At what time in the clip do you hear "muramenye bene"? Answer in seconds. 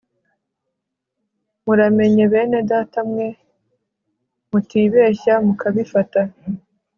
1.63-2.59